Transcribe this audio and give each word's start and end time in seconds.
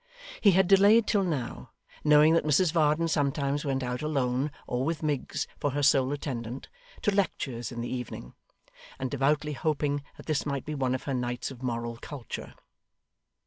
He 0.41 0.53
had 0.53 0.67
delayed 0.67 1.05
till 1.05 1.21
now, 1.23 1.73
knowing 2.03 2.33
that 2.33 2.43
Mrs 2.43 2.71
Varden 2.71 3.07
sometimes 3.07 3.63
went 3.63 3.83
out 3.83 4.01
alone, 4.01 4.49
or 4.65 4.83
with 4.83 5.03
Miggs 5.03 5.45
for 5.59 5.69
her 5.73 5.83
sole 5.83 6.11
attendant, 6.11 6.69
to 7.03 7.13
lectures 7.13 7.71
in 7.71 7.81
the 7.81 7.93
evening; 7.93 8.33
and 8.97 9.11
devoutly 9.11 9.53
hoping 9.53 10.01
that 10.17 10.25
this 10.25 10.43
might 10.43 10.65
be 10.65 10.73
one 10.73 10.95
of 10.95 11.03
her 11.03 11.13
nights 11.13 11.51
of 11.51 11.61
moral 11.61 11.97
culture. 11.97 12.55